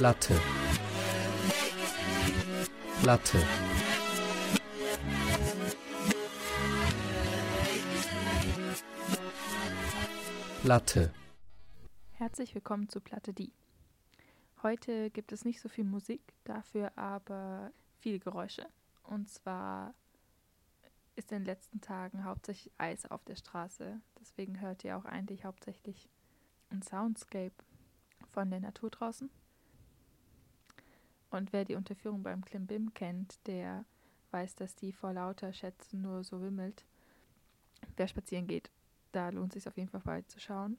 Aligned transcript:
Latte. 0.00 0.34
Latte. 3.02 3.38
Latte. 10.62 11.12
Herzlich 12.12 12.54
willkommen 12.54 12.88
zu 12.88 13.02
Platte 13.02 13.34
Die. 13.34 13.52
Heute 14.62 15.10
gibt 15.10 15.32
es 15.32 15.44
nicht 15.44 15.60
so 15.60 15.68
viel 15.68 15.84
Musik, 15.84 16.22
dafür 16.44 16.96
aber 16.96 17.70
viele 17.98 18.20
Geräusche. 18.20 18.66
Und 19.02 19.28
zwar 19.28 19.92
ist 21.14 21.30
in 21.30 21.40
den 21.40 21.44
letzten 21.44 21.82
Tagen 21.82 22.24
hauptsächlich 22.24 22.72
Eis 22.78 23.04
auf 23.04 23.22
der 23.24 23.36
Straße. 23.36 24.00
Deswegen 24.18 24.62
hört 24.62 24.82
ihr 24.82 24.96
auch 24.96 25.04
eigentlich 25.04 25.44
hauptsächlich 25.44 26.08
ein 26.70 26.80
Soundscape 26.80 27.52
von 28.32 28.48
der 28.48 28.60
Natur 28.60 28.88
draußen. 28.88 29.28
Und 31.30 31.52
wer 31.52 31.64
die 31.64 31.76
Unterführung 31.76 32.22
beim 32.22 32.44
Klimbim 32.44 32.92
kennt, 32.92 33.46
der 33.46 33.84
weiß, 34.32 34.56
dass 34.56 34.74
die 34.74 34.92
vor 34.92 35.12
lauter 35.12 35.52
Schätzen 35.52 36.02
nur 36.02 36.24
so 36.24 36.42
wimmelt. 36.42 36.84
Wer 37.96 38.08
spazieren 38.08 38.46
geht, 38.46 38.70
da 39.12 39.30
lohnt 39.30 39.54
es 39.54 39.62
sich 39.62 39.68
auf 39.68 39.76
jeden 39.76 39.88
Fall 39.88 40.00
vorbeizuschauen. 40.00 40.76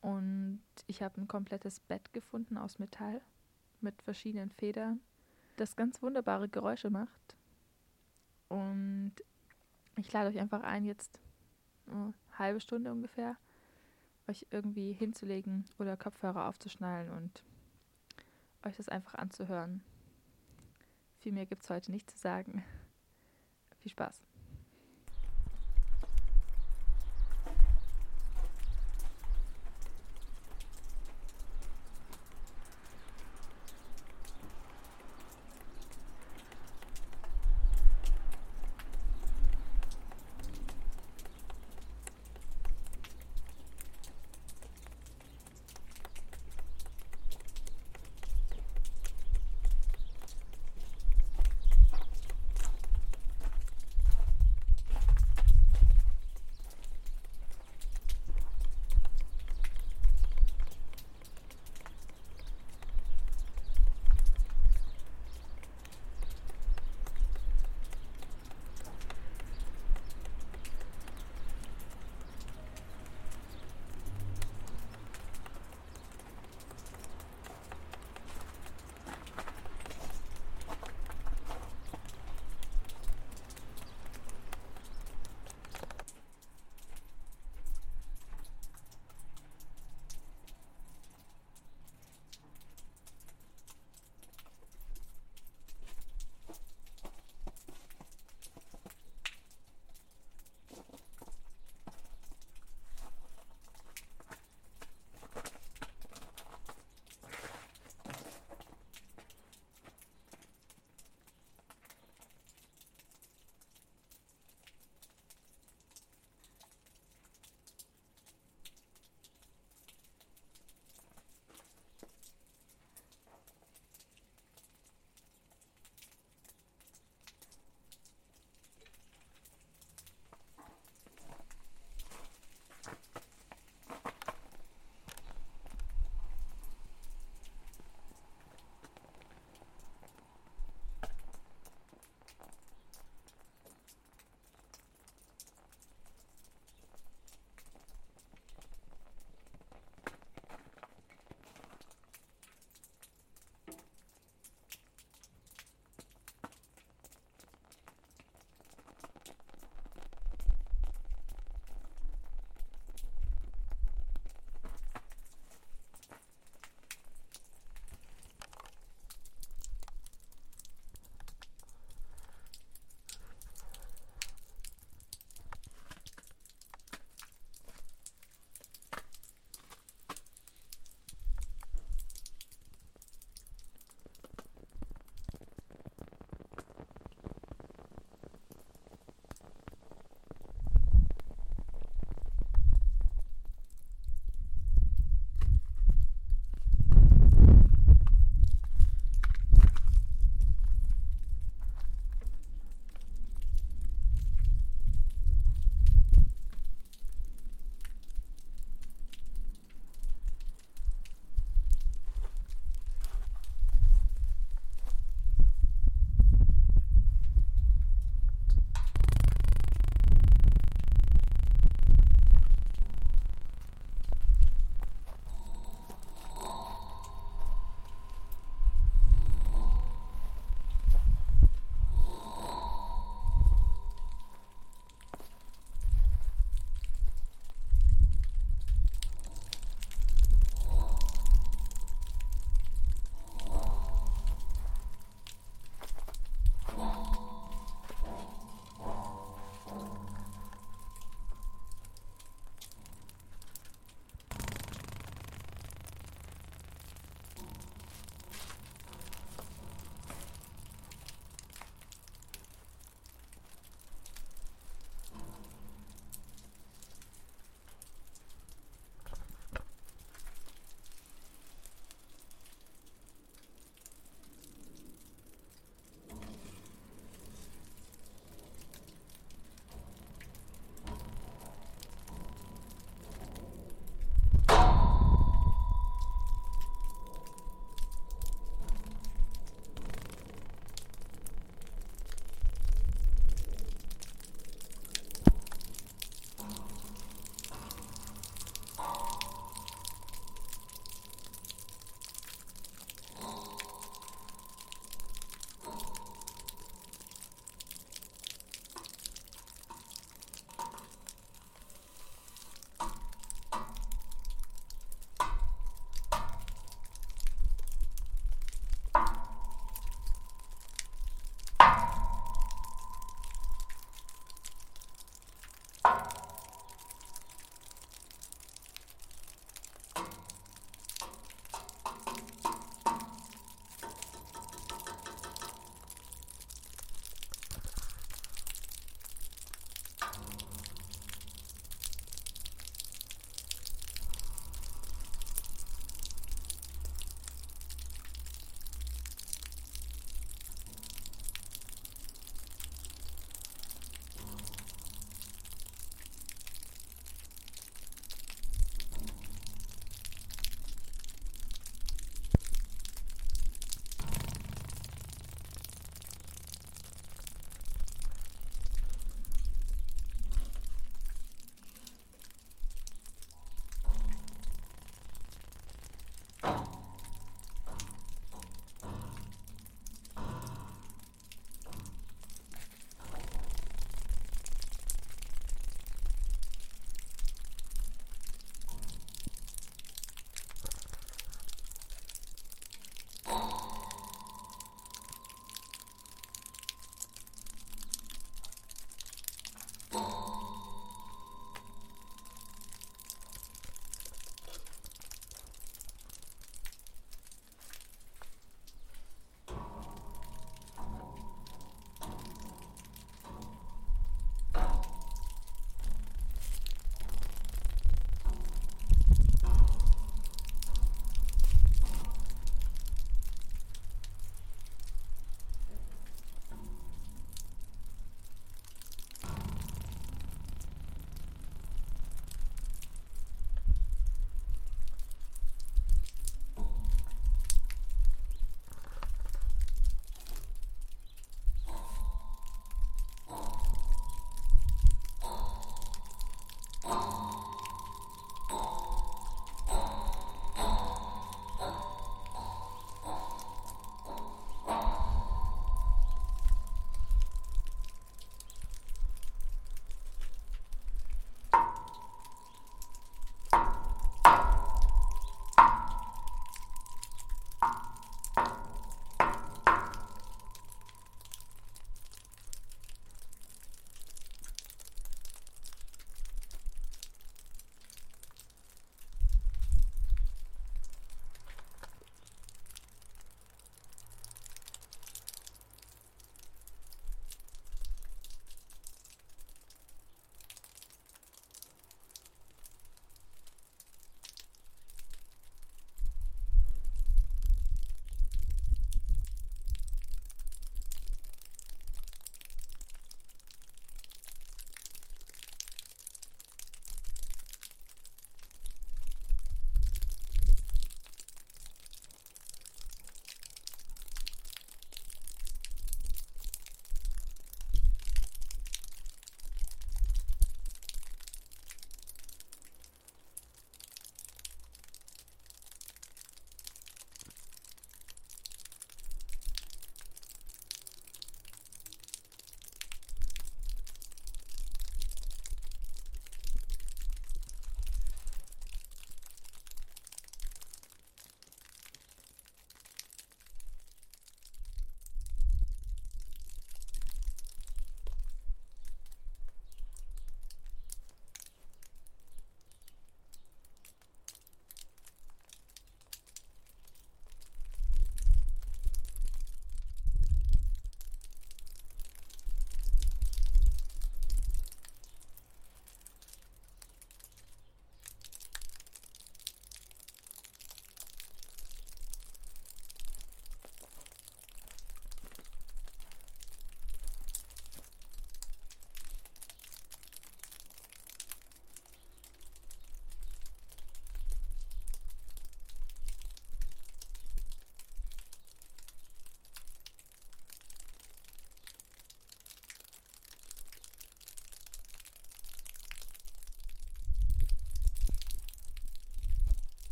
Und 0.00 0.62
ich 0.86 1.02
habe 1.02 1.20
ein 1.20 1.28
komplettes 1.28 1.80
Bett 1.80 2.12
gefunden 2.12 2.58
aus 2.58 2.78
Metall 2.78 3.22
mit 3.80 4.00
verschiedenen 4.02 4.50
Federn, 4.50 5.00
das 5.56 5.76
ganz 5.76 6.02
wunderbare 6.02 6.48
Geräusche 6.48 6.90
macht. 6.90 7.36
Und 8.48 9.12
ich 9.96 10.12
lade 10.12 10.28
euch 10.28 10.38
einfach 10.38 10.62
ein, 10.62 10.84
jetzt 10.84 11.18
eine 11.86 12.12
halbe 12.38 12.60
Stunde 12.60 12.92
ungefähr, 12.92 13.36
euch 14.28 14.46
irgendwie 14.50 14.92
hinzulegen 14.92 15.64
oder 15.78 15.96
Kopfhörer 15.96 16.48
aufzuschnallen 16.48 17.10
und 17.10 17.42
euch 18.66 18.76
das 18.76 18.88
einfach 18.88 19.14
anzuhören. 19.14 19.82
Viel 21.20 21.32
mehr 21.32 21.46
gibt 21.46 21.62
es 21.62 21.70
heute 21.70 21.90
nicht 21.90 22.10
zu 22.10 22.18
sagen. 22.18 22.64
Viel 23.80 23.92
Spaß. 23.92 24.22